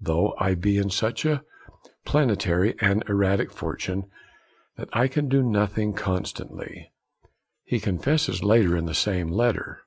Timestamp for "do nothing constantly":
5.28-6.90